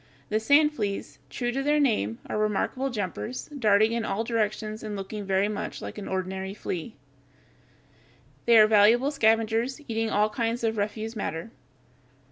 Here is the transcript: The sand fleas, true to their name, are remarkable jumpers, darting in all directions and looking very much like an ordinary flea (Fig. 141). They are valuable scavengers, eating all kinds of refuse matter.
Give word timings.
The 0.29 0.39
sand 0.39 0.73
fleas, 0.73 1.19
true 1.29 1.51
to 1.51 1.61
their 1.61 1.79
name, 1.79 2.17
are 2.25 2.35
remarkable 2.35 2.89
jumpers, 2.89 3.47
darting 3.55 3.91
in 3.91 4.03
all 4.03 4.23
directions 4.23 4.81
and 4.81 4.95
looking 4.95 5.25
very 5.25 5.47
much 5.47 5.79
like 5.79 5.99
an 5.99 6.07
ordinary 6.07 6.55
flea 6.55 6.95
(Fig. 8.45 8.47
141). 8.47 8.47
They 8.47 8.57
are 8.57 8.67
valuable 8.67 9.11
scavengers, 9.11 9.79
eating 9.87 10.09
all 10.09 10.31
kinds 10.31 10.63
of 10.63 10.77
refuse 10.77 11.15
matter. 11.15 11.51